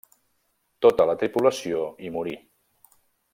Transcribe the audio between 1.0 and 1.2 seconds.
la